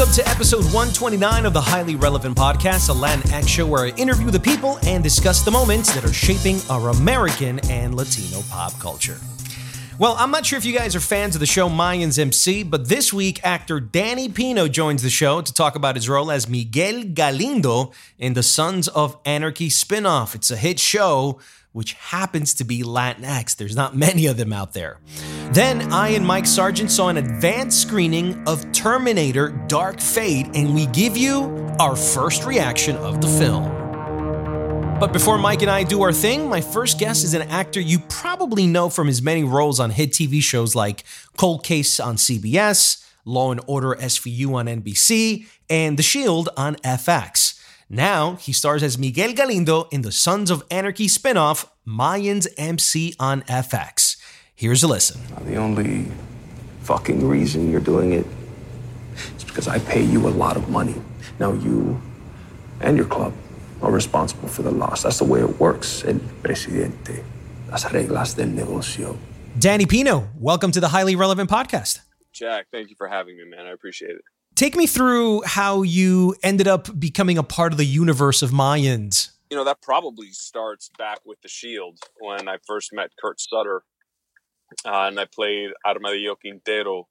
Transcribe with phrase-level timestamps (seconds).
[0.00, 4.30] Welcome to episode 129 of the Highly Relevant Podcast, a Latinx show where I interview
[4.30, 9.18] the people and discuss the moments that are shaping our American and Latino pop culture.
[10.00, 12.88] Well, I'm not sure if you guys are fans of the show Mayans MC, but
[12.88, 17.02] this week actor Danny Pino joins the show to talk about his role as Miguel
[17.04, 20.34] Galindo in the Sons of Anarchy spinoff.
[20.34, 21.38] It's a hit show
[21.72, 23.54] which happens to be Latinx.
[23.56, 25.00] There's not many of them out there.
[25.52, 30.86] Then I and Mike Sargent saw an advanced screening of Terminator Dark Fate, and we
[30.86, 31.42] give you
[31.78, 33.89] our first reaction of the film.
[35.00, 38.00] But before Mike and I do our thing, my first guest is an actor you
[38.00, 41.04] probably know from his many roles on hit TV shows like
[41.38, 47.58] Cold Case on CBS, Law and Order SVU on NBC, and The Shield on FX.
[47.88, 53.40] Now he stars as Miguel Galindo in the Sons of Anarchy spinoff, Mayans MC on
[53.44, 54.18] FX.
[54.54, 55.22] Here's a listen.
[55.46, 56.08] The only
[56.82, 58.26] fucking reason you're doing it
[59.34, 61.00] is because I pay you a lot of money.
[61.38, 62.02] Now you
[62.80, 63.32] and your club
[63.82, 65.02] are responsible for the loss.
[65.02, 66.04] That's the way it works.
[66.04, 67.24] El presidente.
[67.70, 69.18] Las reglas del negocio.
[69.58, 72.00] Danny Pino, welcome to the Highly Relevant Podcast.
[72.32, 73.66] Jack, thank you for having me, man.
[73.66, 74.22] I appreciate it.
[74.54, 79.30] Take me through how you ended up becoming a part of the universe of Mayans.
[79.50, 83.82] You know, that probably starts back with The Shield when I first met Kurt Sutter
[84.84, 87.08] uh, and I played Armadillo Quintero.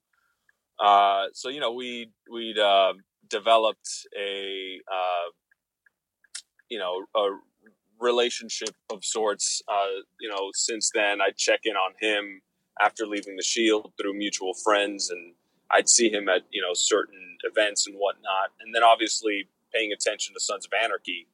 [0.82, 2.94] Uh, so, you know, we, we'd uh,
[3.28, 5.30] developed a, uh,
[6.70, 7.28] you know, a
[7.98, 9.62] relationship of sorts.
[9.68, 12.40] Uh, you know, since then, I'd check in on him
[12.80, 15.34] after leaving The Shield through mutual friends and
[15.72, 20.34] I'd see him at you know certain events and whatnot, and then obviously paying attention
[20.34, 21.28] to Sons of Anarchy,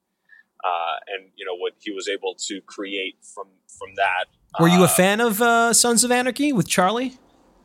[0.62, 3.46] uh, and you know what he was able to create from
[3.78, 4.26] from that.
[4.60, 7.14] Were you a Uh, fan of uh, Sons of Anarchy with Charlie?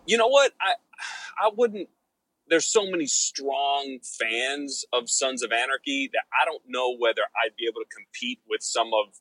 [0.06, 0.76] You know what I
[1.38, 1.90] I wouldn't.
[2.52, 7.56] There's so many strong fans of Sons of Anarchy that I don't know whether I'd
[7.58, 9.16] be able to compete with some of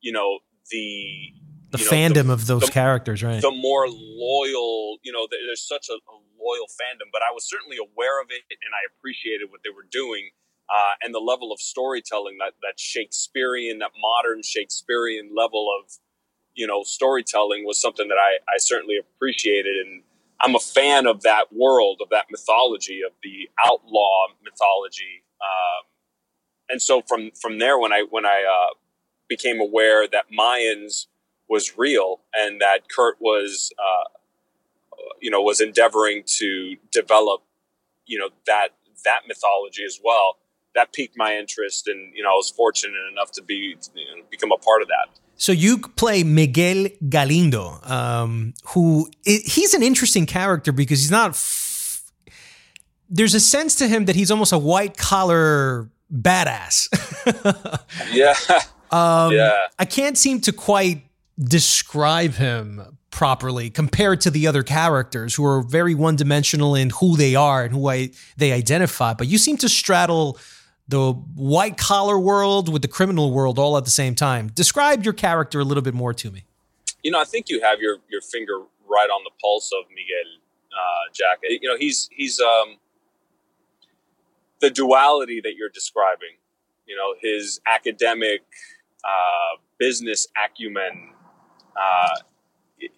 [0.00, 0.38] you know
[0.70, 1.34] the
[1.72, 3.42] The you know, fandom of those the- characters, right?
[3.42, 7.76] the more loyal, you know, there's such a, a loyal fandom, but I was certainly
[7.76, 10.30] aware of it and I appreciated what they were doing.
[10.68, 15.92] Uh, and the level of storytelling that, that Shakespearean, that modern Shakespearean level of,
[16.54, 19.76] you know, storytelling was something that I, I certainly appreciated.
[19.86, 20.02] And
[20.40, 25.22] I'm a fan of that world, of that mythology, of the outlaw mythology.
[25.40, 25.86] Um,
[26.68, 28.74] and so from, from there, when I, when I, uh,
[29.28, 31.06] became aware that Mayans
[31.48, 34.08] was real and that Kurt was, uh,
[35.20, 37.42] you know, was endeavoring to develop,
[38.06, 38.68] you know, that
[39.04, 40.38] that mythology as well.
[40.74, 44.22] That piqued my interest, and you know, I was fortunate enough to be you know,
[44.30, 45.18] become a part of that.
[45.36, 51.30] So you play Miguel Galindo, um, who he's an interesting character because he's not.
[51.30, 52.10] F-
[53.08, 56.88] there's a sense to him that he's almost a white collar badass.
[58.12, 58.34] Yeah,
[58.90, 59.66] um, Yeah.
[59.78, 61.04] I can't seem to quite
[61.38, 67.16] describe him properly compared to the other characters who are very one dimensional in who
[67.16, 69.14] they are and who I, they identify.
[69.14, 70.38] But you seem to straddle
[70.88, 74.48] the white collar world with the criminal world all at the same time.
[74.48, 76.44] Describe your character a little bit more to me.
[77.02, 80.40] you know, I think you have your your finger right on the pulse of Miguel
[80.72, 81.38] uh, Jack.
[81.42, 82.76] You know, he's he's um,
[84.60, 86.36] the duality that you're describing.
[86.86, 88.42] You know, his academic
[89.04, 91.12] uh, business acumen
[91.76, 92.16] uh,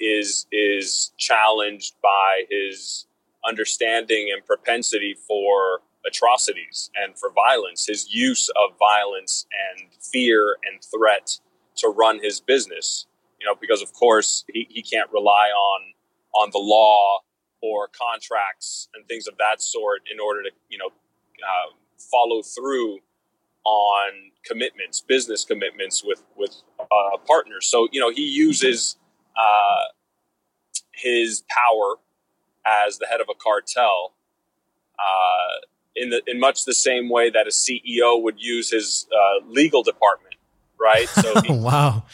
[0.00, 3.06] is is challenged by his
[3.46, 10.81] understanding and propensity for atrocities and for violence, his use of violence and fear and
[10.83, 11.39] threat
[11.77, 13.07] to run his business.
[13.41, 15.81] You know, because of course he, he can't rely on
[16.35, 17.21] on the law
[17.63, 21.73] or contracts and things of that sort in order to you know uh,
[22.11, 22.99] follow through
[23.65, 24.11] on
[24.45, 27.67] commitments, business commitments with with uh, partners.
[27.67, 28.97] So you know he uses
[29.37, 29.93] uh,
[30.93, 31.97] his power
[32.67, 34.15] as the head of a cartel
[34.99, 35.67] uh,
[36.00, 39.83] in the in much the same way that a CEO would use his uh, legal
[39.83, 40.37] department,
[40.81, 41.09] right?
[41.09, 42.05] So he, wow.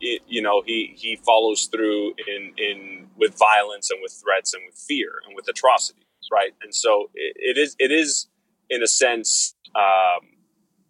[0.00, 4.62] It, you know he he follows through in in with violence and with threats and
[4.64, 8.28] with fear and with atrocities right and so it, it is it is
[8.70, 10.28] in a sense um,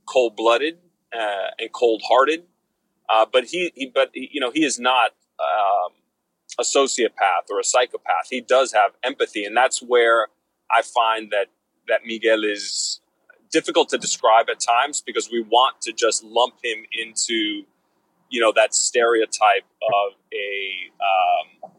[0.04, 0.76] cold blooded
[1.18, 2.44] uh, and cold hearted
[3.08, 5.92] uh, but he, he but he, you know he is not um,
[6.58, 10.28] a sociopath or a psychopath he does have empathy and that's where
[10.70, 11.46] I find that
[11.88, 13.00] that Miguel is
[13.50, 17.64] difficult to describe at times because we want to just lump him into
[18.30, 21.72] you know that stereotype of a um,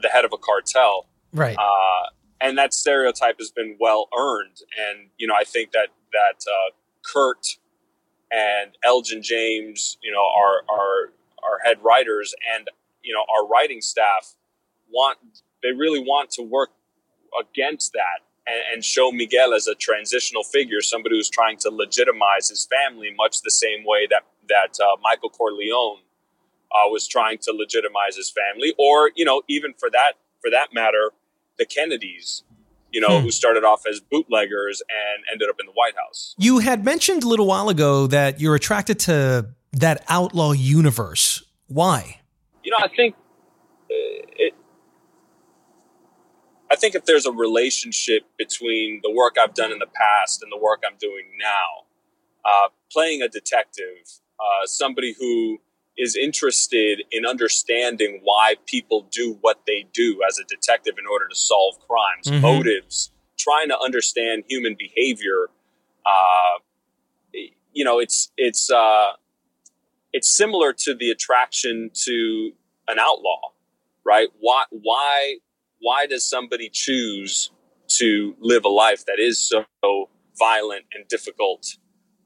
[0.00, 1.56] the head of a cartel, right?
[1.56, 2.10] Uh,
[2.40, 4.58] and that stereotype has been well earned.
[4.88, 6.70] And you know, I think that that uh,
[7.02, 7.46] Kurt
[8.32, 11.12] and Elgin James, you know, our our
[11.44, 12.68] our head writers and
[13.02, 14.34] you know our writing staff
[14.92, 15.18] want
[15.62, 16.70] they really want to work
[17.38, 22.48] against that and, and, show Miguel as a transitional figure, somebody who's trying to legitimize
[22.48, 26.00] his family, much the same way that that uh, Michael Corleone
[26.72, 30.68] uh, was trying to legitimize his family, or you know, even for that for that
[30.72, 31.10] matter,
[31.58, 32.42] the Kennedys,
[32.92, 33.24] you know, hmm.
[33.24, 36.34] who started off as bootleggers and ended up in the White House.
[36.38, 41.44] You had mentioned a little while ago that you're attracted to that outlaw universe.
[41.66, 42.20] Why?
[42.64, 43.94] You know, I think uh,
[44.36, 44.54] it.
[46.70, 50.52] I think if there's a relationship between the work I've done in the past and
[50.52, 51.86] the work I'm doing now,
[52.44, 55.58] uh, playing a detective uh, somebody who
[55.98, 61.28] is interested in understanding why people do what they do as a detective in order
[61.28, 62.40] to solve crimes, mm-hmm.
[62.40, 65.50] motives, trying to understand human behavior.
[66.06, 66.60] Uh,
[67.72, 69.12] you know, it's it's uh,
[70.12, 72.52] it's similar to the attraction to
[72.88, 73.40] an outlaw,
[74.04, 74.28] right?
[74.40, 75.36] Why why
[75.80, 77.50] why does somebody choose
[77.88, 79.64] to live a life that is so
[80.38, 81.66] violent and difficult?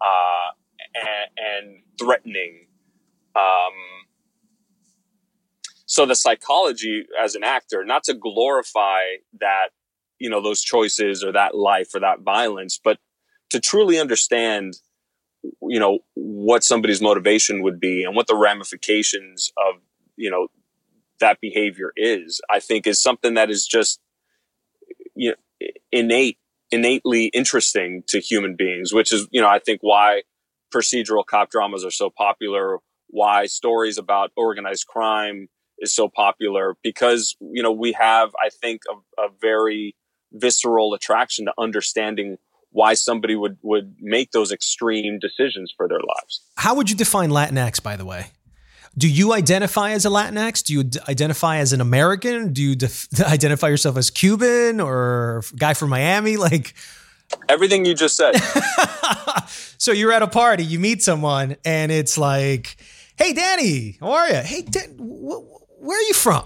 [0.01, 0.53] Uh,
[0.95, 2.67] and, and threatening.
[3.37, 3.73] Um,
[5.87, 9.01] so the psychology as an actor, not to glorify
[9.41, 9.69] that,
[10.19, 12.99] you know, those choices or that life or that violence, but
[13.51, 14.75] to truly understand,
[15.63, 19.81] you know, what somebody's motivation would be and what the ramifications of,
[20.17, 20.49] you know,
[21.21, 24.01] that behavior is, I think is something that is just,
[25.15, 26.39] you know, innate,
[26.71, 30.23] innately interesting to human beings, which is, you know, I think why
[30.75, 32.79] procedural cop dramas are so popular,
[33.09, 38.83] why stories about organized crime is so popular because you know we have I think
[38.91, 39.97] a, a very
[40.33, 42.37] visceral attraction to understanding
[42.71, 46.41] why somebody would would make those extreme decisions for their lives.
[46.57, 48.33] How would you define Latinx by the way?
[48.97, 50.63] Do you identify as a Latinx?
[50.65, 52.53] Do you d- identify as an American?
[52.53, 56.37] Do you def- identify yourself as Cuban or guy from Miami?
[56.45, 56.75] Like
[57.49, 58.33] everything you just said.
[59.79, 62.77] so you're at a party, you meet someone, and it's like,
[63.17, 64.37] "Hey, Danny, how are you?
[64.37, 66.45] Hey, Dan, wh- where are you from?"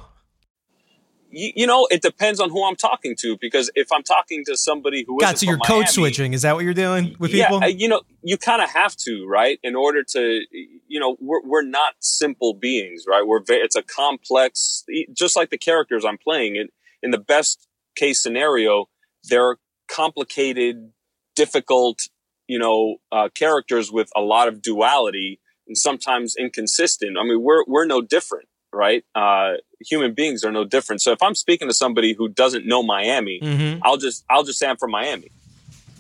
[1.30, 4.56] You, you, know, it depends on who I'm talking to because if I'm talking to
[4.56, 6.32] somebody who got so you're Miami, code switching.
[6.32, 7.68] Is that what you're doing with yeah, people?
[7.68, 9.58] You know, you kind of have to, right?
[9.62, 13.26] In order to, you know, we're we're not simple beings, right?
[13.26, 16.56] We're very, it's a complex, just like the characters I'm playing.
[16.56, 16.68] In
[17.02, 18.86] in the best case scenario,
[19.24, 19.56] they're
[19.88, 20.92] complicated,
[21.36, 22.08] difficult,
[22.46, 27.16] you know, uh, characters with a lot of duality and sometimes inconsistent.
[27.18, 29.04] I mean, we're we're no different, right?
[29.14, 31.02] Uh, human beings are no different.
[31.02, 33.80] So if I'm speaking to somebody who doesn't know Miami, mm-hmm.
[33.82, 35.30] I'll just I'll just say I'm from Miami,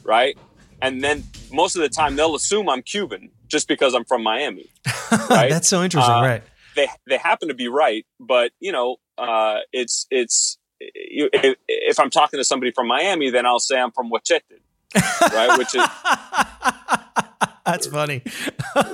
[0.04, 0.36] right?
[0.80, 4.70] And then most of the time they'll assume I'm Cuban just because I'm from Miami.
[5.30, 5.48] Right?
[5.48, 6.42] That's so interesting, uh, right?
[6.76, 12.10] They they happen to be right, but you know, uh, it's it's if, if I'm
[12.10, 14.60] talking to somebody from Miami, then I'll say I'm from Huachete
[14.94, 15.58] right?
[15.58, 15.84] Which is
[17.68, 18.22] that's funny,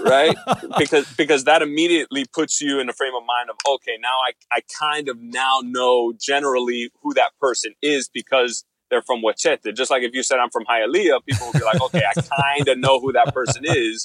[0.04, 0.36] right?
[0.78, 4.32] Because because that immediately puts you in a frame of mind of okay, now I
[4.56, 9.74] I kind of now know generally who that person is because they're from Huachete.
[9.74, 12.68] Just like if you said I'm from Hialeah, people would be like, okay, I kind
[12.68, 14.04] of know who that person is.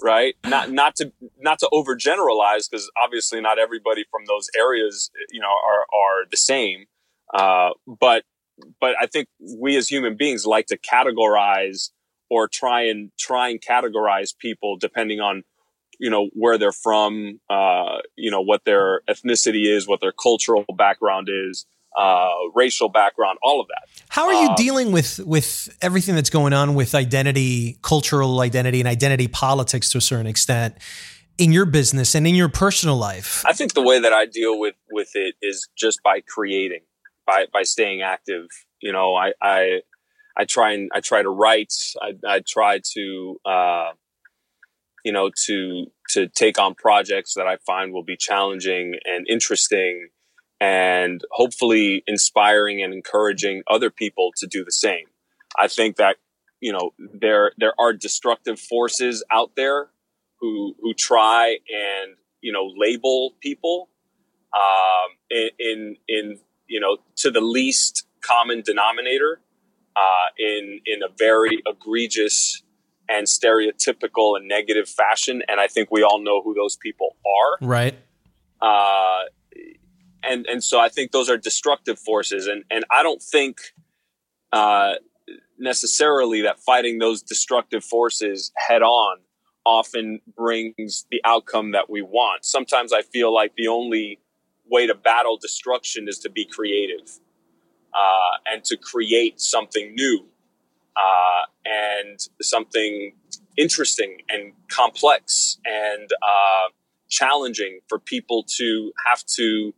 [0.00, 5.40] Right, not not to not to overgeneralize because obviously not everybody from those areas, you
[5.40, 6.86] know, are are the same.
[7.34, 8.24] Uh, but
[8.80, 11.90] but I think we as human beings like to categorize
[12.30, 15.44] or try and try and categorize people depending on
[15.98, 20.64] you know where they're from, uh, you know what their ethnicity is, what their cultural
[20.76, 21.66] background is,
[21.96, 23.88] uh, racial background, all of that.
[24.08, 28.80] How are you uh, dealing with with everything that's going on with identity, cultural identity,
[28.80, 30.76] and identity politics to a certain extent?
[31.38, 33.44] in your business and in your personal life?
[33.46, 36.80] I think the way that I deal with with it is just by creating,
[37.26, 38.48] by by staying active.
[38.80, 39.80] You know, I I,
[40.38, 41.74] I try and I try to write.
[42.00, 43.90] I, I try to uh,
[45.04, 50.08] you know to to take on projects that I find will be challenging and interesting,
[50.60, 55.06] and hopefully inspiring and encouraging other people to do the same.
[55.58, 56.16] I think that
[56.60, 59.88] you know there there are destructive forces out there
[60.40, 63.88] who who try and you know label people
[64.54, 69.40] um, in, in, in you know to the least common denominator
[69.98, 72.62] uh, in in a very egregious
[73.08, 77.66] and stereotypical and negative fashion, and I think we all know who those people are.
[77.66, 77.94] Right.
[78.60, 79.22] Uh,
[80.22, 83.58] and and so I think those are destructive forces, and and I don't think
[84.52, 84.94] uh,
[85.58, 89.18] necessarily that fighting those destructive forces head on
[89.64, 92.44] often brings the outcome that we want.
[92.44, 94.18] Sometimes I feel like the only
[94.70, 97.18] way to battle destruction is to be creative
[97.98, 100.24] uh, and to create something new
[100.96, 103.12] uh, and something
[103.56, 106.68] interesting and complex and uh,
[107.08, 109.74] challenging for people to have to,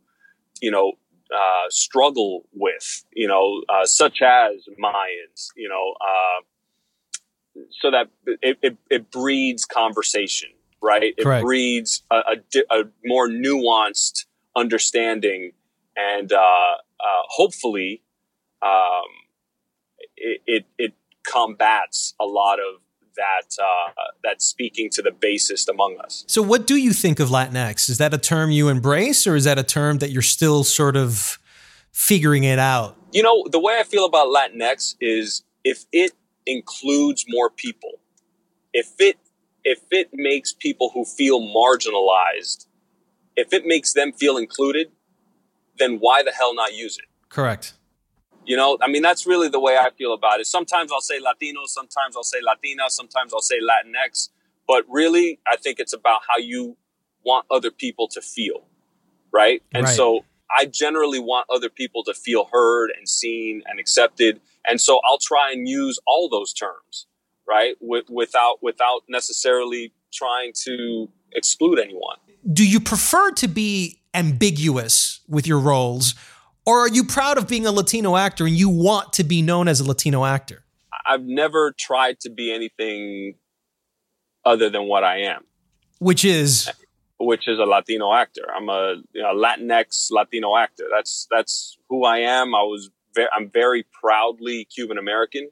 [0.61, 0.93] you know,
[1.33, 6.41] uh, struggle with, you know, uh, such as Mayans, you know, uh,
[7.79, 8.07] so that
[8.41, 10.49] it, it, it breeds conversation,
[10.81, 11.03] right?
[11.03, 11.43] It Correct.
[11.43, 14.25] breeds a, a, a, more nuanced
[14.55, 15.51] understanding,
[15.95, 18.03] and uh, uh, hopefully,
[18.61, 19.07] um,
[20.17, 22.81] it, it, it combats a lot of
[23.15, 23.91] that uh,
[24.23, 26.23] that speaking to the basest among us.
[26.27, 27.89] So, what do you think of Latinx?
[27.89, 30.95] Is that a term you embrace, or is that a term that you're still sort
[30.95, 31.39] of
[31.91, 32.97] figuring it out?
[33.11, 36.13] You know, the way I feel about Latinx is if it
[36.45, 37.99] includes more people,
[38.73, 39.17] if it
[39.63, 42.65] if it makes people who feel marginalized,
[43.35, 44.91] if it makes them feel included,
[45.77, 47.05] then why the hell not use it?
[47.29, 47.73] Correct.
[48.45, 50.47] You know, I mean, that's really the way I feel about it.
[50.47, 54.29] Sometimes I'll say Latino, sometimes I'll say Latina, sometimes I'll say Latinx,
[54.67, 56.77] but really, I think it's about how you
[57.23, 58.65] want other people to feel,
[59.31, 59.61] right?
[59.73, 59.95] And right.
[59.95, 64.41] so I generally want other people to feel heard and seen and accepted.
[64.67, 67.05] And so I'll try and use all those terms,
[67.47, 67.75] right?
[67.79, 72.17] With, without, without necessarily trying to exclude anyone.
[72.51, 76.15] Do you prefer to be ambiguous with your roles
[76.65, 79.67] or are you proud of being a Latino actor and you want to be known
[79.67, 80.63] as a Latino actor?
[81.05, 83.35] I've never tried to be anything
[84.45, 85.43] other than what I am.
[85.99, 86.69] Which is
[87.19, 88.47] which is a Latino actor.
[88.55, 90.85] I'm a you know, Latinx Latino actor.
[90.91, 92.55] That's that's who I am.
[92.55, 95.49] I was ve- I'm very proudly Cuban American.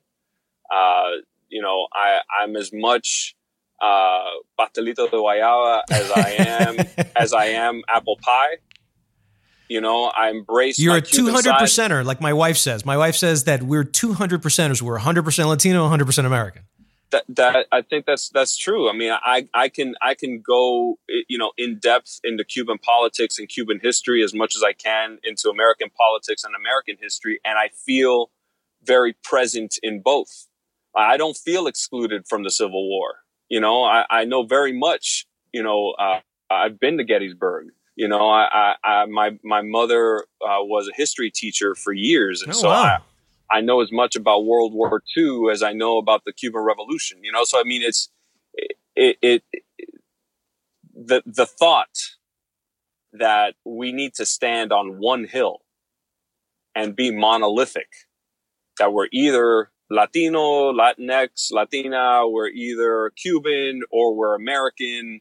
[0.72, 3.36] Uh, you know, I I'm as much
[3.82, 6.78] uh, pastelito de guayaba as I am
[7.16, 8.58] as I am apple pie.
[9.70, 10.80] You know, I embrace.
[10.80, 12.86] You're a 200 percenter, like my wife says.
[12.86, 14.82] My wife says that we're 200 percenters.
[14.82, 16.64] We're 100 percent Latino, 100 percent American
[17.12, 18.90] that that I think that's that's true.
[18.90, 20.98] I mean, I I can I can go
[21.28, 25.20] you know in depth into Cuban politics and Cuban history as much as I can
[25.24, 28.32] into American politics and American history, and I feel
[28.84, 30.48] very present in both.
[30.96, 33.20] I don't feel excluded from the Civil War.
[33.48, 35.26] You know, I, I know very much.
[35.52, 37.68] You know, uh, I've been to Gettysburg.
[38.00, 42.42] You know, I, I, I my my mother uh, was a history teacher for years,
[42.42, 43.00] and oh, so wow.
[43.52, 46.62] I, I know as much about World War II as I know about the Cuban
[46.62, 47.18] Revolution.
[47.22, 48.08] You know, so I mean, it's
[48.54, 49.44] it, it, it
[50.96, 51.90] the the thought
[53.12, 55.58] that we need to stand on one hill
[56.74, 57.90] and be monolithic,
[58.78, 65.20] that we're either Latino, Latinx, Latina, we're either Cuban or we're American.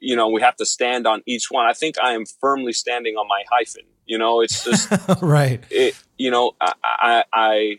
[0.00, 1.66] You know, we have to stand on each one.
[1.66, 3.84] I think I am firmly standing on my hyphen.
[4.06, 4.88] You know, it's just
[5.22, 5.62] right.
[5.70, 7.76] It, you know, I, I, I,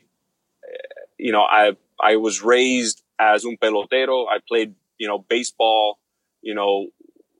[1.18, 4.26] you know, I, I was raised as un pelotero.
[4.30, 6.00] I played, you know, baseball.
[6.42, 6.88] You know,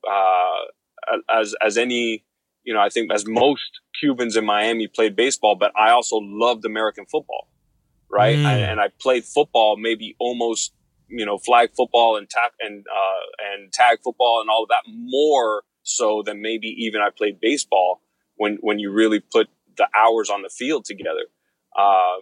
[0.08, 2.24] uh, as as any,
[2.64, 6.64] you know, I think as most Cubans in Miami played baseball, but I also loved
[6.64, 7.48] American football,
[8.08, 8.36] right?
[8.36, 8.46] Mm.
[8.46, 10.72] I, and I played football, maybe almost,
[11.10, 14.82] you know, flag football and tap and uh, and tag football and all of that
[14.88, 18.00] more so than maybe even I played baseball
[18.36, 21.26] when when you really put the hours on the field together.
[21.78, 22.20] Um,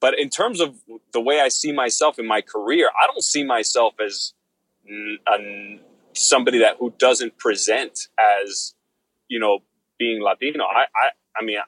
[0.00, 0.76] but in terms of
[1.12, 4.32] the way I see myself in my career, I don't see myself as
[4.88, 5.80] a,
[6.14, 8.74] somebody that who doesn't present as,
[9.28, 9.60] you know,
[9.98, 10.64] being Latino.
[10.64, 11.58] I, I, I mean,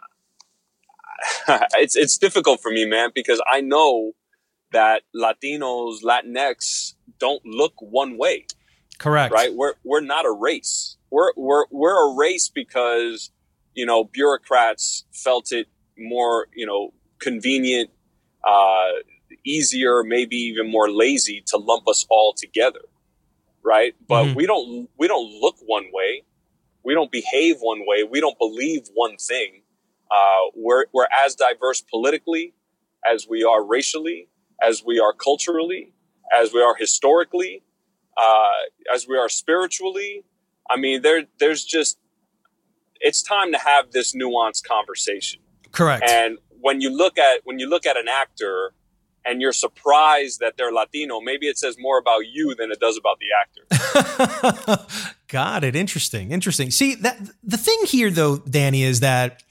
[1.75, 4.13] it's it's difficult for me, man, because I know
[4.73, 8.47] that Latinos, Latinx don't look one way.
[8.99, 9.33] Correct.
[9.33, 9.55] Right?
[9.55, 10.97] We're we're not a race.
[11.11, 13.31] We're we're we're a race because
[13.75, 17.91] you know bureaucrats felt it more you know convenient,
[18.45, 18.91] uh,
[19.45, 22.81] easier, maybe even more lazy to lump us all together.
[23.63, 23.95] Right?
[24.09, 24.35] But mm-hmm.
[24.35, 26.25] we don't we don't look one way.
[26.83, 28.05] We don't behave one way.
[28.05, 29.63] We don't believe one thing.
[30.11, 32.55] Uh, we're we're as diverse politically
[33.11, 34.29] as we are racially,
[34.63, 35.93] as we are culturally,
[36.37, 37.63] as we are historically,
[38.17, 40.25] uh, as we are spiritually.
[40.69, 41.99] I mean, there there's just
[43.01, 45.41] it's time to have this nuanced conversation.
[45.73, 46.05] Correct.
[46.09, 48.73] And when you look at when you look at an actor
[49.25, 52.99] and you're surprised that they're Latino, maybe it says more about you than it does
[52.99, 54.87] about the actor.
[55.29, 55.77] Got it.
[55.77, 56.33] Interesting.
[56.33, 56.71] Interesting.
[56.71, 59.43] See that the thing here though, Danny, is that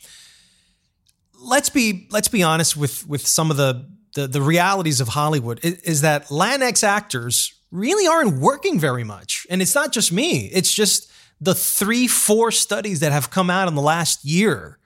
[1.39, 5.60] let's be let's be honest with with some of the the, the realities of Hollywood
[5.63, 9.46] is, is that Latinx actors really aren't working very much.
[9.50, 10.48] And it's not just me.
[10.48, 14.78] It's just the three, four studies that have come out in the last year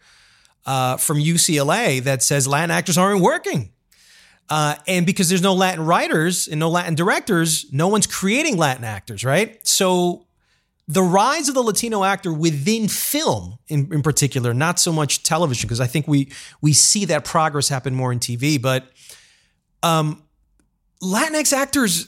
[0.66, 3.72] uh, from UCLA that says Latin actors aren't working.
[4.50, 8.84] Uh, and because there's no Latin writers and no Latin directors, no one's creating Latin
[8.84, 9.66] actors, right?
[9.66, 10.26] So
[10.88, 15.68] the rise of the Latino actor within film, in, in particular, not so much television,
[15.68, 18.86] because I think we we see that progress happen more in TV, but
[19.82, 20.24] um,
[21.02, 22.08] Latinx actors,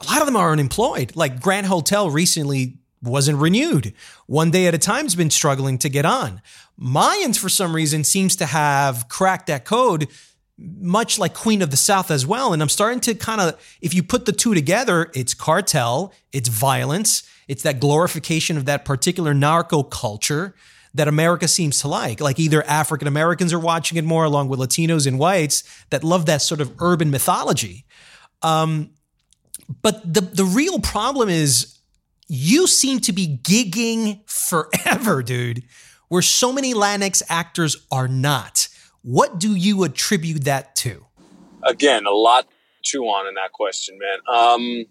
[0.00, 1.14] a lot of them are unemployed.
[1.14, 3.92] Like Grand Hotel recently wasn't renewed.
[4.26, 6.40] One Day at a Time's been struggling to get on.
[6.80, 10.08] Mayans, for some reason, seems to have cracked that code
[10.56, 12.52] much like Queen of the South as well.
[12.52, 16.48] And I'm starting to kind of, if you put the two together, it's cartel, it's
[16.48, 20.54] violence, it's that glorification of that particular narco culture
[20.94, 22.20] that America seems to like.
[22.20, 26.26] Like either African Americans are watching it more, along with Latinos and whites that love
[26.26, 27.84] that sort of urban mythology.
[28.42, 28.90] Um,
[29.82, 31.78] but the the real problem is
[32.28, 35.64] you seem to be gigging forever, dude,
[36.08, 38.68] where so many Latinx actors are not.
[39.02, 41.06] What do you attribute that to?
[41.62, 42.46] Again, a lot
[42.84, 44.18] to on in that question, man.
[44.28, 44.86] Um,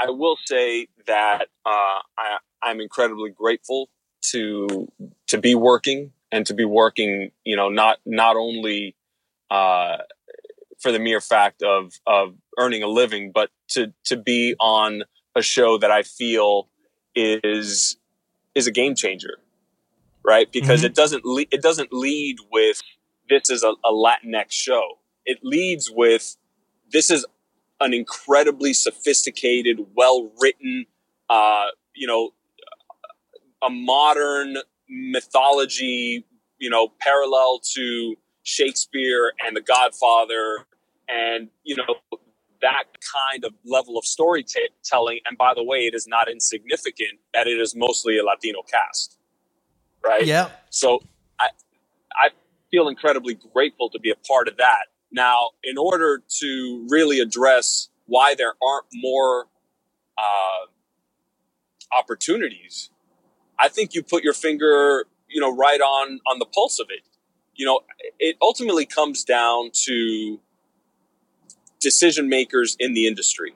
[0.00, 3.88] I will say that uh, I, I'm incredibly grateful
[4.30, 4.88] to
[5.28, 8.94] to be working and to be working, you know, not not only
[9.50, 9.98] uh,
[10.80, 15.02] for the mere fact of of earning a living, but to to be on
[15.34, 16.68] a show that I feel
[17.14, 17.96] is
[18.54, 19.38] is a game changer,
[20.24, 20.50] right?
[20.52, 20.86] Because mm-hmm.
[20.86, 22.80] it doesn't le- it doesn't lead with
[23.28, 24.82] this is a, a Latinx show.
[25.24, 26.36] It leads with
[26.90, 27.26] this is
[27.80, 30.86] an incredibly sophisticated, well written,
[31.30, 32.30] uh, you know,
[33.62, 34.56] a modern
[34.88, 36.24] mythology,
[36.58, 40.66] you know, parallel to Shakespeare and The Godfather,
[41.08, 41.96] and you know
[42.62, 42.84] that
[43.30, 45.20] kind of level of storytelling.
[45.26, 49.18] And by the way, it is not insignificant that it is mostly a Latino cast,
[50.04, 50.24] right?
[50.26, 50.50] Yeah.
[50.70, 51.00] So
[51.40, 51.50] I
[52.14, 52.30] I
[52.70, 54.86] feel incredibly grateful to be a part of that.
[55.12, 59.46] Now, in order to really address why there aren't more
[60.18, 60.66] uh,
[61.96, 62.88] opportunities
[63.60, 67.02] I think you put your finger, you know, right on on the pulse of it.
[67.54, 67.80] You know,
[68.20, 70.40] it ultimately comes down to
[71.80, 73.54] decision makers in the industry,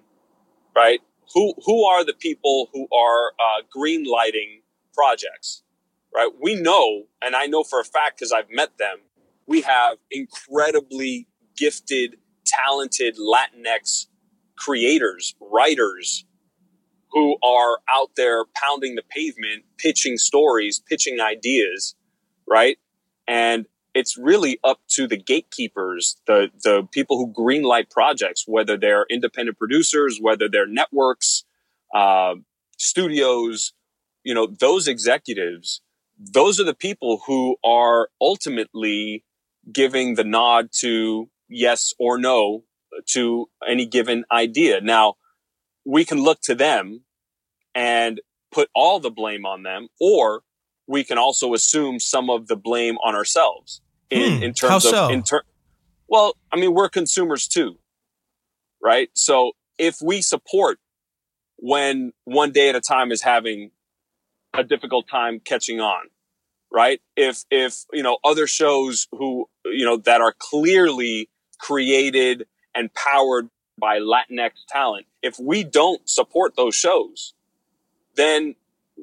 [0.77, 1.01] right?
[1.35, 4.63] Who who are the people who are uh, green lighting
[4.95, 5.63] projects,
[6.15, 6.31] right?
[6.43, 8.99] We know, and I know for a fact because I've met them.
[9.47, 14.07] We have incredibly gifted, talented Latinx
[14.57, 16.25] creators, writers,
[17.11, 21.95] who are out there pounding the pavement, pitching stories, pitching ideas,
[22.49, 22.79] right?
[23.29, 29.07] And it's really up to the gatekeepers, the the people who greenlight projects, whether they're
[29.11, 31.45] independent producers, whether they're networks,
[31.95, 32.35] uh,
[32.79, 33.75] studios,
[34.25, 35.83] you know, those executives.
[36.19, 39.25] Those are the people who are ultimately
[39.71, 42.65] giving the nod to yes or no
[43.09, 44.81] to any given idea.
[44.81, 45.15] Now,
[45.85, 47.05] we can look to them
[47.75, 48.21] and
[48.53, 50.43] put all the blame on them, or
[50.87, 55.11] we can also assume some of the blame on ourselves in, hmm, in terms of
[55.11, 55.45] in ter-
[56.09, 57.79] well, I mean, we're consumers too,
[58.83, 59.09] right?
[59.15, 60.79] So if we support
[61.57, 63.71] when one day at a time is having
[64.53, 66.09] a difficult time catching on,
[66.71, 67.01] right?
[67.17, 71.31] If if you know other shows who you know that are clearly
[71.63, 73.49] created and powered
[73.81, 77.35] by Latinx talent, if we don't support those shows,
[78.17, 78.55] then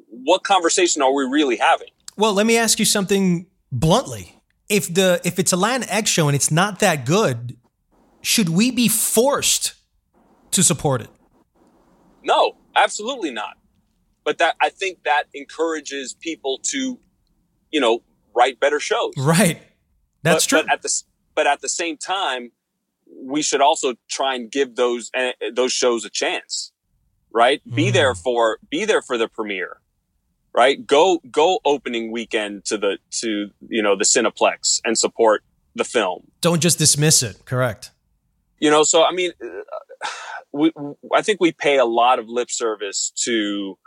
[0.08, 1.88] what conversation are we really having?
[2.16, 4.36] Well, let me ask you something bluntly.
[4.68, 7.56] If the if it's a Latinx show and it's not that good,
[8.20, 9.74] should we be forced
[10.52, 11.10] to support it?
[12.22, 13.56] No, absolutely not.
[14.22, 17.00] But that I think that encourages people to,
[17.72, 18.02] you know,
[18.36, 19.14] write better shows.
[19.16, 19.60] Right.
[20.22, 20.62] That's but, true.
[20.62, 21.02] But at the
[21.34, 22.52] but at the same time,
[23.06, 26.72] we should also try and give those uh, those shows a chance.
[27.32, 27.62] Right?
[27.68, 27.74] Mm.
[27.74, 29.80] Be there for be there for the premiere.
[30.52, 30.84] Right?
[30.84, 35.42] Go go opening weekend to the to you know the Cineplex and support
[35.74, 36.26] the film.
[36.40, 37.44] Don't just dismiss it.
[37.44, 37.90] Correct.
[38.58, 40.08] You know, so I mean, uh,
[40.52, 40.72] we,
[41.14, 43.78] I think we pay a lot of lip service to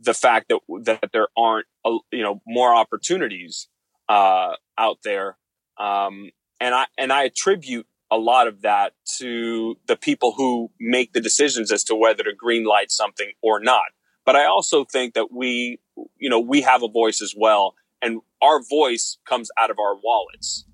[0.00, 3.68] the fact that that there aren't uh, you know more opportunities
[4.08, 5.36] uh, out there,
[5.78, 11.12] um, and I and I attribute a lot of that to the people who make
[11.12, 13.86] the decisions as to whether to greenlight something or not.
[14.24, 15.78] But I also think that we,
[16.18, 19.96] you know, we have a voice as well, and our voice comes out of our
[20.02, 20.64] wallets,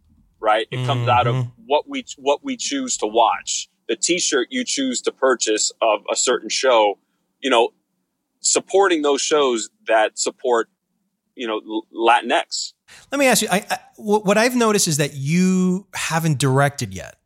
[0.40, 0.66] right?
[0.70, 0.86] It mm-hmm.
[0.86, 1.62] comes out of mm-hmm.
[1.66, 6.16] what we what we choose to watch the t-shirt you choose to purchase of a
[6.16, 6.98] certain show,
[7.40, 7.70] you know,
[8.40, 10.68] supporting those shows that support,
[11.34, 11.60] you know,
[11.94, 12.72] Latinx.
[13.10, 17.16] Let me ask you, I, I, what I've noticed is that you haven't directed yet.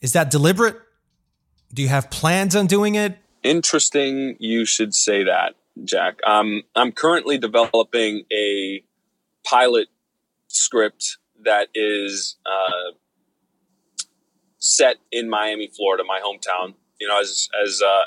[0.00, 0.76] Is that deliberate?
[1.72, 3.18] Do you have plans on doing it?
[3.42, 4.36] Interesting.
[4.38, 5.54] You should say that,
[5.84, 6.18] Jack.
[6.26, 8.82] Um, I'm currently developing a
[9.44, 9.88] pilot
[10.48, 12.92] script that is uh,
[14.58, 16.74] set in Miami, Florida, my hometown.
[17.00, 18.04] You know, as as uh,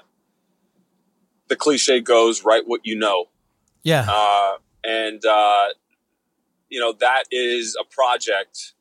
[1.47, 3.25] the cliche goes, write what you know.
[3.83, 4.05] Yeah.
[4.07, 5.67] Uh, and uh,
[6.71, 8.73] you know that is a project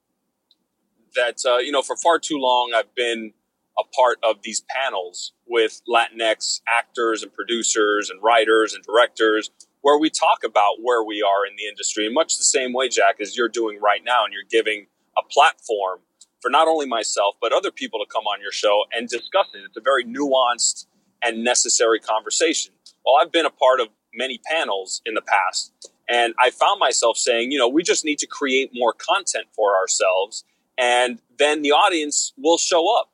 [1.15, 3.33] that uh, you know for far too long I've been
[3.79, 9.51] a part of these panels with Latinx actors and producers and writers and directors
[9.83, 12.89] where we talk about where we are in the industry in much the same way,
[12.89, 16.01] Jack, as you're doing right now, and you're giving a platform
[16.41, 19.63] for not only myself but other people to come on your show and discuss it.
[19.67, 20.87] It's a very nuanced
[21.23, 22.73] and necessary conversation.
[23.05, 25.73] Well, I've been a part of many panels in the past,
[26.09, 29.77] and I found myself saying, you know, we just need to create more content for
[29.77, 30.45] ourselves,
[30.77, 33.11] and then the audience will show up.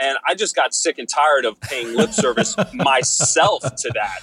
[0.00, 4.20] And I just got sick and tired of paying lip service myself to that.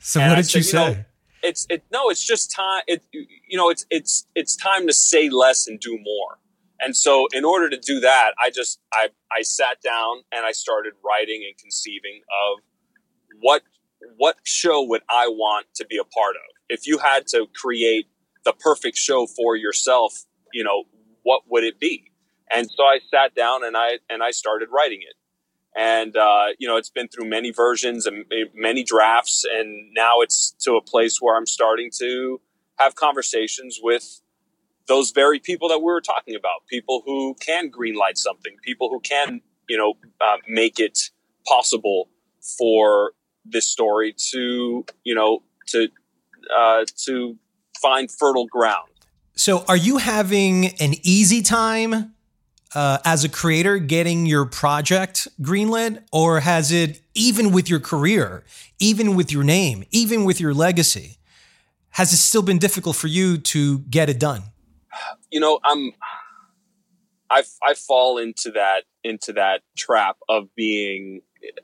[0.00, 0.88] So and what did said, you say?
[0.88, 1.04] You know,
[1.42, 2.82] it's it no, it's just time.
[2.86, 6.38] It you know, it's it's it's time to say less and do more.
[6.80, 10.52] And so in order to do that, I just I I sat down and I
[10.52, 12.60] started writing and conceiving of
[13.40, 13.62] what
[14.16, 16.42] what show would I want to be a part of?
[16.68, 18.06] If you had to create
[18.44, 20.84] the perfect show for yourself, you know,
[21.22, 22.10] what would it be?
[22.50, 25.14] And so I sat down and I and I started writing it.
[25.76, 30.54] And uh, you know, it's been through many versions and many drafts, and now it's
[30.60, 32.40] to a place where I'm starting to
[32.78, 34.20] have conversations with
[34.86, 39.00] those very people that we were talking about, people who can greenlight something, people who
[39.00, 41.10] can, you know, uh, make it
[41.46, 42.08] possible
[42.58, 43.12] for
[43.44, 45.88] this story to, you know, to
[46.56, 47.36] uh, to
[47.80, 48.88] find fertile ground.
[49.36, 52.14] So, are you having an easy time
[52.74, 58.44] uh, as a creator getting your project greenlit, or has it, even with your career,
[58.78, 61.18] even with your name, even with your legacy,
[61.90, 64.44] has it still been difficult for you to get it done?
[65.30, 65.92] you know, I'm
[67.30, 71.22] I I fall into that into that trap of being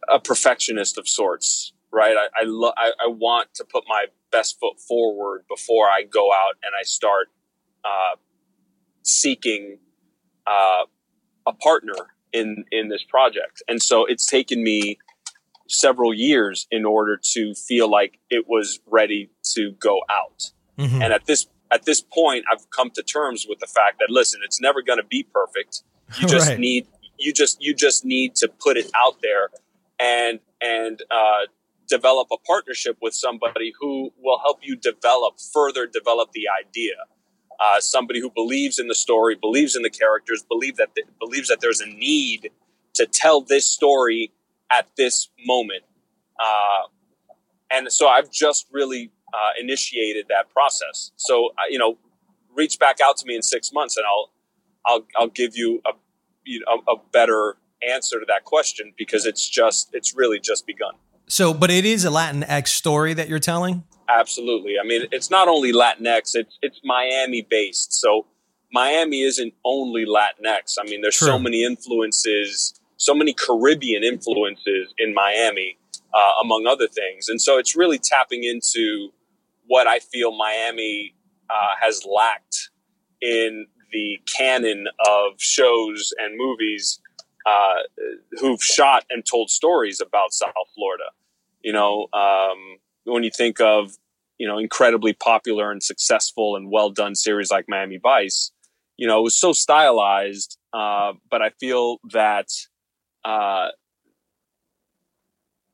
[0.08, 2.16] a perfectionist of sorts, right?
[2.16, 6.32] I I, lo- I, I want to put my best foot forward before I go
[6.32, 7.28] out and I start
[7.84, 8.16] uh,
[9.02, 9.78] seeking
[10.46, 10.84] uh,
[11.46, 11.94] a partner
[12.32, 14.98] in in this project, and so it's taken me
[15.70, 20.50] several years in order to feel like it was ready to go out.
[20.78, 21.02] Mm-hmm.
[21.02, 24.40] And at this at this point, I've come to terms with the fact that listen,
[24.44, 25.82] it's never going to be perfect.
[26.18, 26.58] You just right.
[26.58, 26.86] need
[27.18, 29.50] you just you just need to put it out there
[30.00, 31.46] and and uh,
[31.88, 36.94] develop a partnership with somebody who will help you develop further develop the idea.
[37.58, 41.48] Uh, somebody who believes in the story, believes in the characters, believe that th- believes
[41.48, 42.50] that there's a need
[42.94, 44.32] to tell this story
[44.70, 45.82] at this moment.
[46.38, 46.88] Uh,
[47.70, 51.12] and so I've just really uh, initiated that process.
[51.16, 51.98] So uh, you know,
[52.54, 54.30] reach back out to me in six months, and I'll
[54.86, 55.92] I'll I'll give you a
[56.44, 57.56] you know, a better
[57.88, 60.92] answer to that question because it's just it's really just begun.
[61.26, 63.84] So, but it is a Latinx story that you're telling.
[64.08, 64.74] absolutely.
[64.82, 67.92] I mean, it's not only Latinx; it's it's Miami based.
[67.94, 68.26] So
[68.72, 70.76] Miami isn't only Latinx.
[70.80, 71.28] I mean, there's True.
[71.28, 75.78] so many influences, so many Caribbean influences in Miami,
[76.14, 77.28] uh, among other things.
[77.28, 79.10] And so it's really tapping into
[79.66, 81.14] what I feel Miami
[81.48, 82.70] uh, has lacked
[83.20, 87.00] in the canon of shows and movies
[87.46, 88.06] uh,
[88.40, 91.04] who've shot and told stories about South Florida.
[91.62, 93.96] You know, um, when you think of
[94.38, 98.52] you know incredibly popular and successful and well done series like Miami Vice,
[98.96, 100.58] you know, it was so stylized.
[100.72, 102.48] Uh, but I feel that
[103.24, 103.68] uh,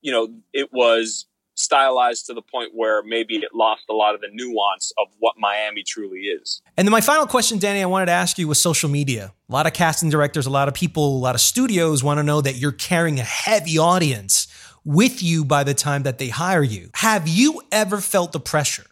[0.01, 1.27] you know it was
[1.67, 5.35] stylized to the point where maybe it lost a lot of the nuance of what
[5.37, 6.63] Miami truly is.
[6.77, 9.35] And then my final question, Danny, I wanted to ask you was social media.
[9.49, 12.23] A lot of casting directors, a lot of people, a lot of studios want to
[12.23, 14.47] know that you're carrying a heavy audience
[14.85, 16.91] with you by the time that they hire you.
[16.95, 18.87] Have you ever felt the pressure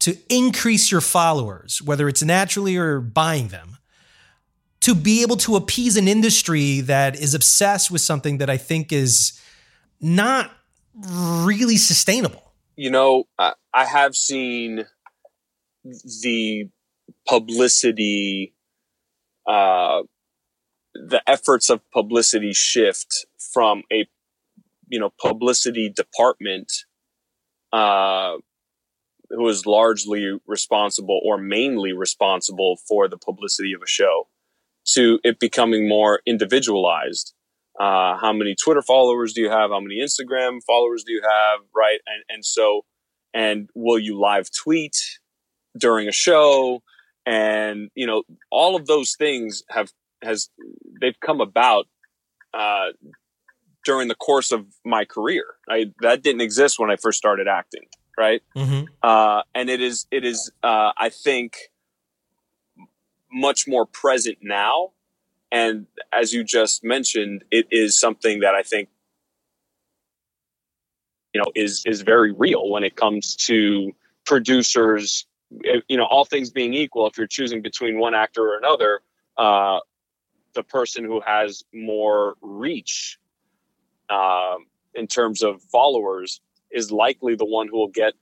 [0.00, 3.78] to increase your followers, whether it's naturally or buying them?
[4.80, 8.92] To be able to appease an industry that is obsessed with something that I think
[8.92, 9.40] is
[10.00, 10.50] not
[10.94, 12.52] really sustainable.
[12.76, 14.86] You know, I, I have seen
[15.84, 16.68] the
[17.28, 18.54] publicity,
[19.46, 20.02] uh,
[20.94, 24.06] the efforts of publicity shift from a,
[24.88, 26.72] you know, publicity department,
[27.72, 28.36] uh,
[29.30, 34.28] who is largely responsible or mainly responsible for the publicity of a show
[34.84, 37.32] to it becoming more individualized
[37.82, 39.70] uh, how many Twitter followers do you have?
[39.70, 41.60] How many Instagram followers do you have?
[41.74, 41.98] Right.
[42.06, 42.82] And, and so,
[43.34, 44.96] and will you live tweet
[45.76, 46.80] during a show?
[47.26, 49.90] And, you know, all of those things have,
[50.22, 50.48] has,
[51.00, 51.86] they've come about,
[52.54, 52.92] uh,
[53.84, 55.46] during the course of my career.
[55.68, 57.86] I, that didn't exist when I first started acting.
[58.16, 58.42] Right.
[58.56, 58.84] Mm-hmm.
[59.02, 61.56] Uh, and it is, it is, uh, I think,
[63.32, 64.90] much more present now
[65.52, 68.88] and as you just mentioned, it is something that I think
[71.34, 73.92] you know is is very real when it comes to
[74.24, 75.26] producers.
[75.88, 79.02] You know, all things being equal, if you're choosing between one actor or another,
[79.36, 79.80] uh,
[80.54, 83.18] the person who has more reach
[84.08, 84.54] uh,
[84.94, 88.14] in terms of followers is likely the one who will get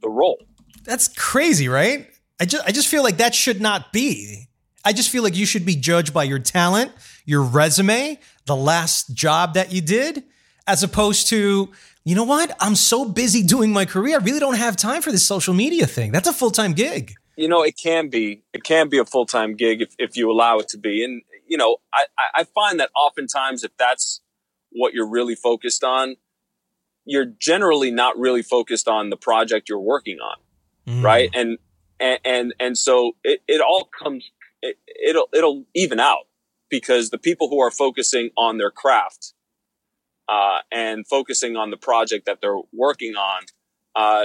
[0.00, 0.42] the role.
[0.84, 2.08] That's crazy, right?
[2.40, 4.48] I just I just feel like that should not be.
[4.84, 6.92] I just feel like you should be judged by your talent,
[7.24, 10.24] your resume, the last job that you did,
[10.66, 11.70] as opposed to,
[12.04, 12.56] you know what?
[12.60, 14.18] I'm so busy doing my career.
[14.18, 16.12] I really don't have time for this social media thing.
[16.12, 17.14] That's a full time gig.
[17.36, 18.42] You know, it can be.
[18.52, 21.04] It can be a full time gig if, if you allow it to be.
[21.04, 24.20] And, you know, I, I find that oftentimes if that's
[24.70, 26.16] what you're really focused on,
[27.04, 30.36] you're generally not really focused on the project you're working on.
[30.86, 31.04] Mm.
[31.04, 31.30] Right.
[31.34, 31.58] And,
[31.98, 34.30] and, and, and so it, it all comes
[34.62, 36.26] it, it'll it'll even out
[36.68, 39.34] because the people who are focusing on their craft
[40.28, 43.42] uh, and focusing on the project that they're working on,
[43.96, 44.24] uh,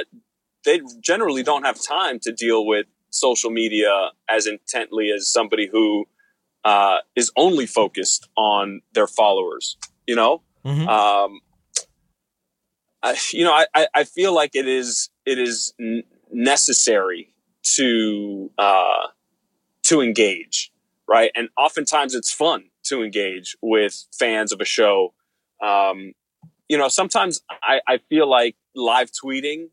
[0.63, 6.05] they generally don't have time to deal with social media as intently as somebody who
[6.63, 9.77] uh, is only focused on their followers.
[10.07, 10.87] You know, mm-hmm.
[10.87, 11.39] um,
[13.01, 15.73] I, you know, I, I feel like it is it is
[16.31, 17.33] necessary
[17.75, 19.07] to uh,
[19.85, 20.71] to engage,
[21.07, 21.31] right?
[21.35, 25.13] And oftentimes it's fun to engage with fans of a show.
[25.63, 26.13] Um,
[26.67, 29.69] you know, sometimes I, I feel like live tweeting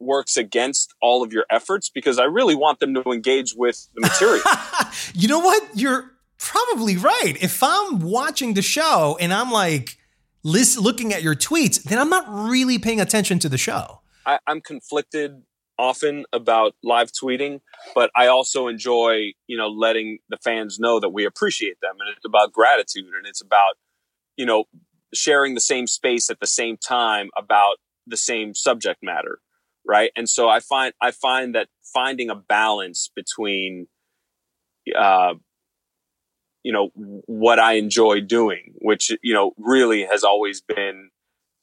[0.00, 4.00] works against all of your efforts because I really want them to engage with the
[4.02, 4.44] material.
[5.14, 5.62] you know what?
[5.74, 7.34] You're probably right.
[7.40, 9.96] If I'm watching the show and I'm like
[10.44, 14.00] list, looking at your tweets, then I'm not really paying attention to the show.
[14.24, 15.42] I, I'm conflicted
[15.78, 17.60] often about live tweeting,
[17.94, 21.92] but I also enjoy, you know, letting the fans know that we appreciate them.
[22.00, 23.74] And it's about gratitude and it's about,
[24.36, 24.64] you know,
[25.14, 29.38] sharing the same space at the same time about the same subject matter.
[29.86, 30.10] Right.
[30.16, 33.86] And so I find, I find that finding a balance between,
[34.98, 35.34] uh,
[36.62, 41.10] you know, what I enjoy doing, which, you know, really has always been,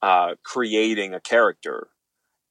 [0.01, 1.89] uh, creating a character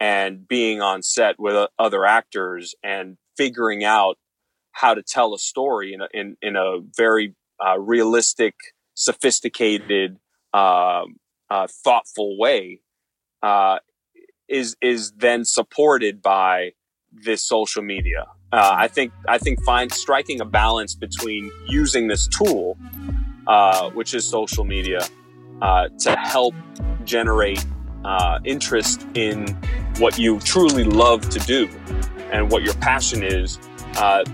[0.05, 4.19] and being on set with other actors and figuring out
[4.73, 8.55] how to tell a story in a, in, in a very uh, realistic,
[8.93, 10.19] sophisticated,
[10.53, 11.05] uh,
[11.49, 12.81] uh, thoughtful way
[13.43, 13.79] uh,
[14.47, 16.73] is is then supported by
[17.11, 18.27] this social media.
[18.53, 22.77] Uh, I think I think find striking a balance between using this tool,
[23.47, 25.01] uh, which is social media,
[25.63, 26.55] to help
[27.05, 27.65] generate
[28.45, 29.49] interest in
[29.99, 31.69] what you truly love to do
[32.33, 33.59] and what your passion is,
[33.97, 34.25] uh,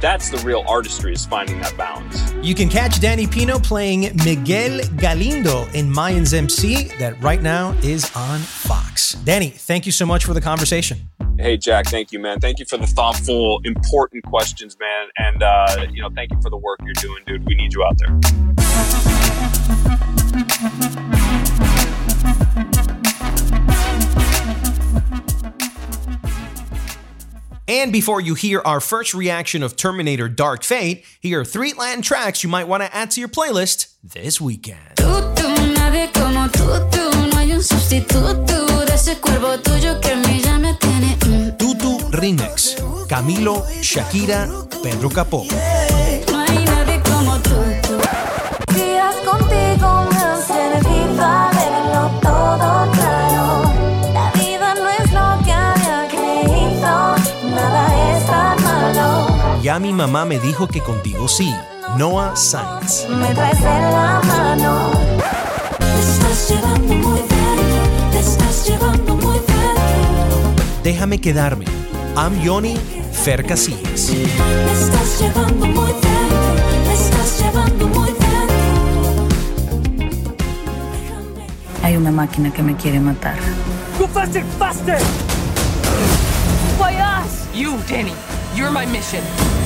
[0.00, 2.32] that's the real artistry is finding that balance.
[2.42, 8.10] You can catch Danny Pino playing Miguel Galindo in Mayans MC that right now is
[8.14, 9.14] on Fox.
[9.14, 10.98] Danny, thank you so much for the conversation.
[11.38, 12.40] Hey Jack, thank you, man.
[12.40, 15.08] Thank you for the thoughtful, important questions, man.
[15.18, 17.46] And uh, you know, thank you for the work you're doing, dude.
[17.46, 18.08] We need you out there.
[27.68, 32.00] And before you hear our first reaction of Terminator Dark Fate, here are three Latin
[32.00, 34.96] tracks you might want to add to your playlist this weekend.
[41.58, 42.76] Tutu Remix,
[43.06, 44.48] Camilo, Shakira,
[44.82, 45.44] Pedro Capó.
[45.44, 46.37] Días
[59.98, 61.52] mamá me dijo que contigo sí.
[61.96, 63.04] Noah Sainz.
[63.08, 64.92] Me traes la mano.
[65.76, 67.82] Te estás llevando muy dentro,
[68.12, 70.54] te estás llevando muy dentro.
[70.84, 71.64] Déjame quedarme.
[72.16, 72.78] I'm Yoni
[73.12, 74.10] Fer Casillas.
[74.10, 76.54] Me estás llevando muy dentro,
[76.86, 79.26] me estás llevando muy dentro.
[81.82, 83.38] Hay una máquina que me quiere matar.
[87.52, 88.14] You, Danny.
[88.54, 89.57] You're my mission.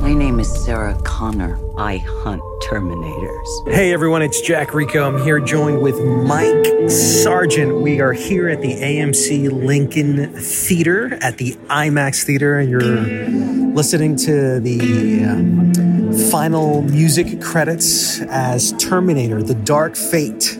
[0.00, 1.58] My name is Sarah Connor.
[1.76, 3.74] I hunt Terminators.
[3.74, 5.06] Hey everyone, it's Jack Rico.
[5.06, 7.82] I'm here joined with Mike Sargent.
[7.82, 14.16] We are here at the AMC Lincoln Theater at the IMAX Theater, and you're listening
[14.16, 20.58] to the um, final music credits as Terminator The Dark Fate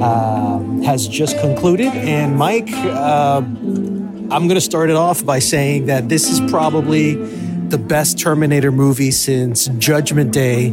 [0.00, 1.88] um, has just concluded.
[1.88, 3.42] And Mike, uh,
[4.34, 8.72] I'm going to start it off by saying that this is probably the best Terminator
[8.72, 10.70] movie since Judgment Day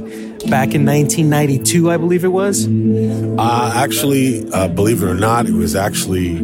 [0.50, 2.66] back in 1992, I believe it was.
[2.68, 6.42] Uh, actually, uh, believe it or not, it was actually.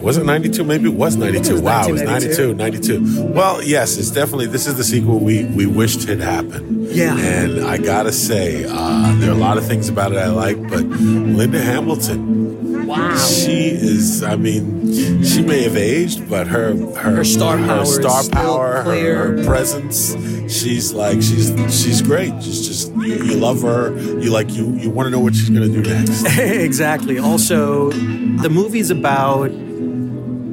[0.00, 0.64] Was it 92?
[0.64, 1.52] Maybe it was 92.
[1.52, 3.22] was wow, it was 92, 92.
[3.26, 6.88] Well, yes, it's definitely, this is the sequel we, we wished had happened.
[6.88, 7.16] Yeah.
[7.16, 10.60] And I gotta say, uh, there are a lot of things about it I like,
[10.60, 12.67] but Linda Hamilton.
[12.88, 13.16] Wow.
[13.18, 18.22] She is, I mean, she may have aged, but her her, Her star power star
[18.30, 20.14] power, her, her presence,
[20.50, 22.32] she's like she's she's great.
[22.42, 23.94] She's just you, you love her.
[24.20, 26.24] You like you you want to know what she's gonna do next.
[26.38, 27.18] exactly.
[27.18, 29.50] Also, the movie's about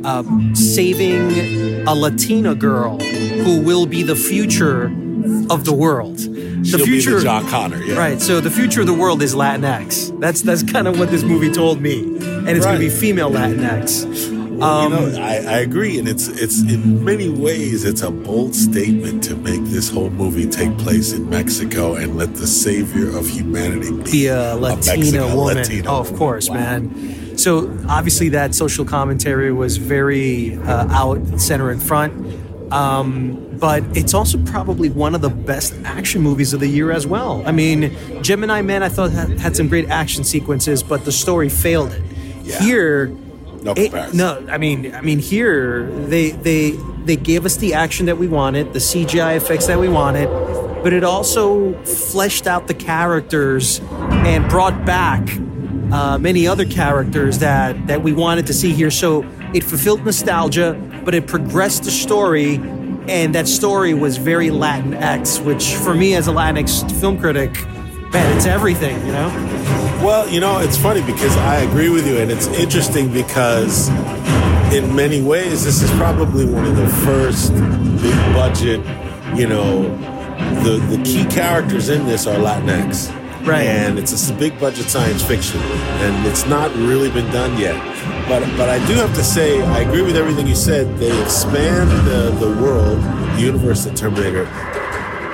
[0.04, 4.86] uh, saving a Latina girl who will be the future
[5.50, 6.20] of the world.
[6.66, 7.98] She'll the be future, the John Connor, yeah.
[7.98, 8.22] right?
[8.22, 10.20] So the future of the world is Latinx.
[10.20, 13.30] That's that's kind of what this movie told me, and it's going to be female
[13.32, 14.34] Latinx.
[14.62, 18.56] Um, you know, I, I agree, and it's it's in many ways it's a bold
[18.56, 23.28] statement to make this whole movie take place in Mexico and let the savior of
[23.28, 25.58] humanity be, be a Latina woman.
[25.58, 26.56] Latino oh, of course, Wow.
[26.56, 27.38] man.
[27.38, 32.14] So obviously that social commentary was very uh, out center in front.
[32.72, 37.06] Um, but it's also probably one of the best action movies of the year as
[37.08, 37.44] well.
[37.46, 41.92] I mean, Gemini Man, I thought had, some great action sequences, but the story failed
[41.92, 42.02] it.
[42.44, 42.60] Yeah.
[42.60, 43.08] Here,
[43.64, 46.72] No it- no, I mean, I mean, here they they
[47.06, 50.28] they gave us the action that we wanted, the CGI effects that we wanted,
[50.84, 53.80] but it also fleshed out the characters
[54.26, 55.22] and brought back
[55.92, 58.92] uh, many other characters that that we wanted to see here.
[58.92, 59.24] So
[59.54, 60.74] it fulfilled nostalgia,
[61.06, 62.56] but it progressed the story,
[63.08, 67.54] and that story was very Latinx, which for me as a Latinx film critic,
[68.12, 69.28] man, it's everything, you know.
[70.04, 73.88] Well, you know, it's funny because I agree with you, and it's interesting because
[74.74, 78.80] in many ways, this is probably one of the first big budget,
[79.38, 79.84] you know,
[80.64, 83.25] the, the key characters in this are Latinx.
[83.46, 83.68] Right.
[83.68, 87.76] And it's a big budget science fiction, and it's not really been done yet.
[88.28, 90.98] But but I do have to say, I agree with everything you said.
[90.98, 93.02] They expand the, the world,
[93.36, 94.46] the universe that Terminator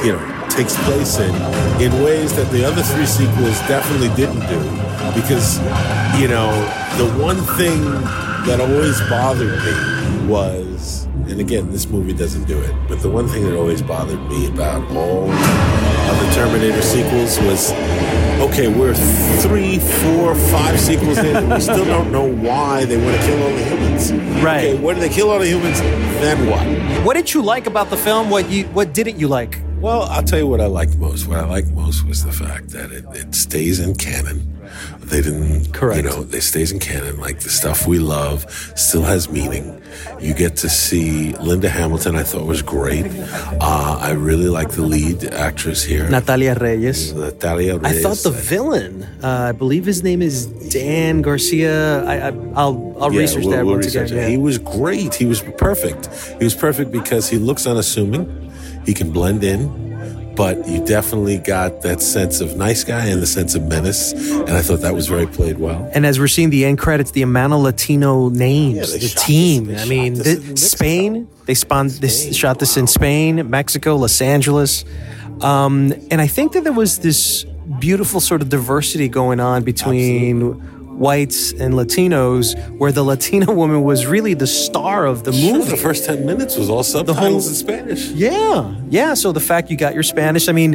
[0.04, 1.34] you know takes place in
[1.80, 4.60] in ways that the other three sequels definitely didn't do
[5.14, 5.60] because
[6.20, 6.50] you know
[6.98, 7.82] the one thing
[8.48, 10.61] that always bothered me was
[11.32, 14.48] and again this movie doesn't do it but the one thing that always bothered me
[14.48, 17.72] about all of the terminator sequels was
[18.42, 18.94] okay we're
[19.42, 23.42] three four five sequels in and we still don't know why they want to kill
[23.44, 24.12] all the humans
[24.44, 24.66] Right.
[24.74, 25.80] okay when they kill all the humans
[26.22, 26.66] then what
[27.06, 28.30] What did you like about the film?
[28.30, 29.60] What you what didn't you like?
[29.82, 31.28] Well, I'll tell you what I liked most.
[31.28, 34.48] What I liked most was the fact that it, it stays in canon.
[35.00, 35.98] They didn't, Correct.
[35.98, 37.20] you know, it stays in canon.
[37.20, 39.82] Like the stuff we love still has meaning.
[40.22, 42.16] You get to see Linda Hamilton.
[42.16, 43.06] I thought was great.
[43.60, 47.12] Uh, I really like the lead actress here, Natalia Reyes.
[47.14, 47.98] Natalia Reyes.
[47.98, 52.04] I thought the villain, uh, I believe his name is Dan Garcia.
[52.06, 54.24] I, I, I'll I'll Yeah, research we'll- that we'll once research again.
[54.24, 54.30] yeah.
[54.30, 55.16] He was great.
[55.16, 56.08] He was perfect.
[56.38, 58.51] He was perfect because he looks unassuming.
[58.86, 63.28] He can blend in, but you definitely got that sense of nice guy and the
[63.28, 64.12] sense of menace.
[64.14, 65.90] And I thought that was very played well.
[65.94, 69.24] And as we're seeing the end credits, the amount of Latino names, Yeah, the shot
[69.24, 69.66] team.
[69.66, 71.28] This, I mean, this the- Spain.
[71.46, 74.86] They spawned this shot this in Spain, Mexico, Los Angeles,
[75.42, 77.46] um, and I think that there was this
[77.80, 84.06] beautiful sort of diversity going on between whites and Latinos, where the Latina woman was
[84.06, 85.48] really the star of the movie.
[85.64, 88.08] Sure, the first 10 minutes was all subtitles the whole- in Spanish.
[88.12, 89.14] Yeah, yeah.
[89.16, 90.72] So the fact you got your Spanish, I mean,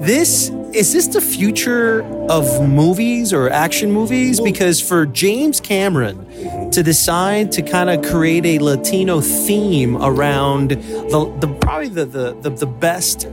[0.00, 4.40] this is this the future of movies or action movies?
[4.40, 11.36] Because for James Cameron to decide to kind of create a Latino theme around the,
[11.40, 13.26] the probably the, the the the best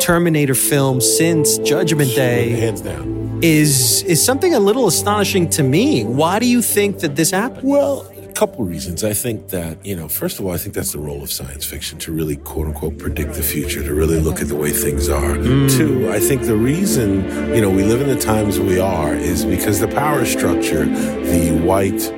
[0.00, 3.40] Terminator film since Judgment Day Hands down.
[3.42, 6.04] is is something a little astonishing to me.
[6.04, 7.68] Why do you think that this happened?
[7.68, 9.04] Well, a couple reasons.
[9.04, 11.64] I think that, you know, first of all, I think that's the role of science
[11.64, 15.08] fiction to really, quote unquote, predict the future, to really look at the way things
[15.08, 15.36] are.
[15.36, 15.70] Mm.
[15.76, 17.24] Two, I think the reason,
[17.54, 21.60] you know, we live in the times we are is because the power structure, the
[21.62, 22.12] white,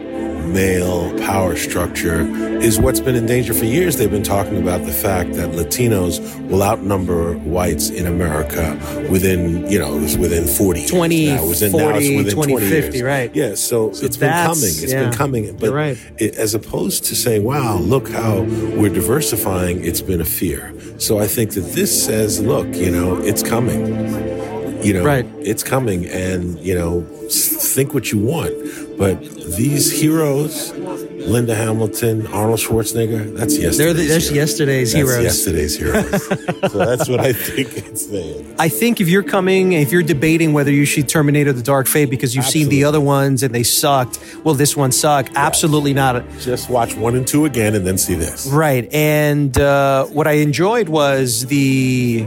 [0.47, 2.20] male power structure
[2.61, 3.97] is what's been in danger for years.
[3.97, 8.78] They've been talking about the fact that Latinos will outnumber whites in America
[9.11, 11.42] within, you know, it was within 40 years 20, now.
[11.42, 13.03] It was in, now it's 40, within 20, 20 50, years.
[13.07, 13.34] right.
[13.34, 14.64] Yeah, so, it's been coming.
[14.64, 15.05] It's yeah.
[15.05, 15.57] been coming.
[15.57, 15.99] But right.
[16.18, 20.72] it, as opposed to saying, wow, look how we're diversifying, it's been a fear.
[20.99, 24.36] So I think that this says, look, you know, it's coming.
[24.83, 25.27] You know, Right.
[25.41, 28.53] it's coming, and, you know, think what you want.
[28.99, 29.20] But
[29.57, 34.37] these heroes, Linda Hamilton, Arnold Schwarzenegger, that's yesterday's They're the, that's heroes.
[34.37, 35.24] yesterday's That's heroes.
[35.24, 36.27] yesterday's heroes.
[36.72, 38.55] so that's what I think it's saying.
[38.59, 42.09] I think if you're coming, if you're debating whether you should Terminator the Dark Fate
[42.09, 45.31] because you've seen the other ones and they sucked, well, this one sucked.
[45.35, 46.24] Absolutely not.
[46.41, 48.47] Just watch one and two again and then see this.
[48.47, 48.91] Right.
[48.95, 52.27] And uh, what I enjoyed was the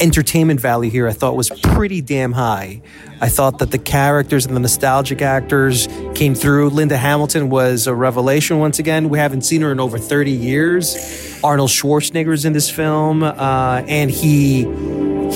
[0.00, 2.80] entertainment value here, I thought was pretty damn high.
[3.20, 6.70] I thought that the characters and the nostalgic actors came through.
[6.70, 9.08] Linda Hamilton was a revelation once again.
[9.08, 11.40] We haven't seen her in over 30 years.
[11.42, 14.66] Arnold Schwarzenegger's in this film, uh, and he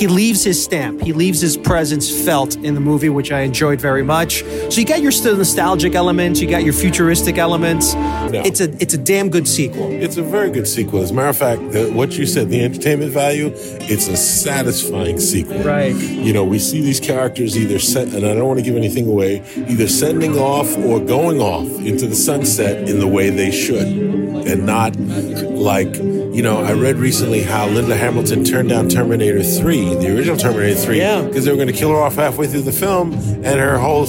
[0.02, 1.00] he leaves his stamp.
[1.00, 4.42] He leaves his presence felt in the movie, which I enjoyed very much.
[4.68, 7.92] So you got your still nostalgic elements, you got your futuristic elements.
[8.34, 9.92] It's a it's a damn good sequel.
[9.92, 11.02] It's a very good sequel.
[11.02, 15.20] As a matter of fact, the, what you said, the entertainment value, it's a satisfying
[15.20, 15.62] sequel.
[15.62, 15.94] Right.
[15.94, 19.06] You know, we see these characters either sent, and I don't want to give anything
[19.06, 23.86] away, either sending off or going off into the sunset in the way they should.
[23.86, 25.94] And not like,
[26.32, 30.74] you know, I read recently how Linda Hamilton turned down Terminator 3, the original Terminator
[30.78, 31.22] 3, Yeah.
[31.22, 34.06] because they were going to kill her off halfway through the film, and her whole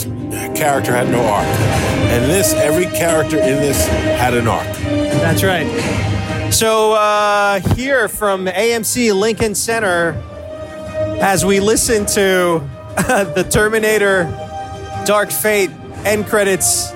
[0.55, 1.45] character had no arc.
[1.45, 4.65] And this, every character in this had an arc.
[4.77, 5.67] That's right.
[6.53, 10.11] So uh, here from AMC Lincoln Center,
[11.19, 12.61] as we listen to
[13.35, 14.23] the Terminator
[15.05, 15.71] Dark Fate
[16.05, 16.91] end credits,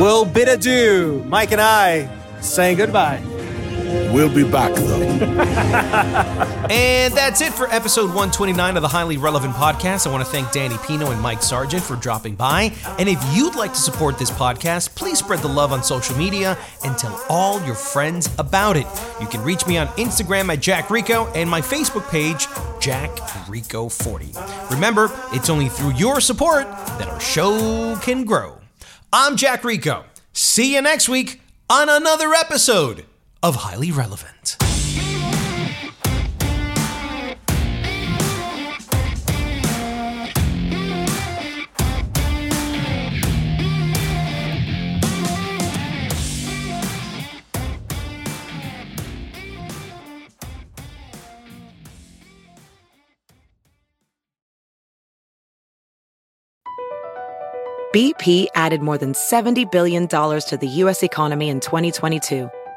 [0.00, 1.24] we'll bid adieu.
[1.26, 2.08] Mike and I
[2.40, 3.20] saying goodbye.
[4.18, 4.98] We'll be back though.
[6.70, 10.06] And that's it for episode 129 of the Highly Relevant Podcast.
[10.06, 12.74] I want to thank Danny Pino and Mike Sargent for dropping by.
[12.98, 16.58] And if you'd like to support this podcast, please spread the love on social media
[16.84, 18.86] and tell all your friends about it.
[19.20, 22.48] You can reach me on Instagram at Jack Rico and my Facebook page,
[22.80, 23.16] Jack
[23.48, 24.32] Rico 40.
[24.70, 26.64] Remember, it's only through your support
[26.98, 28.58] that our show can grow.
[29.12, 30.04] I'm Jack Rico.
[30.32, 31.40] See you next week
[31.70, 33.06] on another episode
[33.42, 34.56] of Highly Relevant.
[57.94, 61.02] BP added more than $70 billion to the U.S.
[61.02, 62.50] economy in 2022